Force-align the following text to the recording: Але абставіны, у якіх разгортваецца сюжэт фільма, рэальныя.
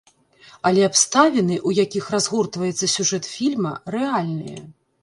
Але 0.69 0.81
абставіны, 0.89 1.59
у 1.73 1.75
якіх 1.83 2.09
разгортваецца 2.17 2.85
сюжэт 2.95 3.23
фільма, 3.37 3.79
рэальныя. 3.99 4.61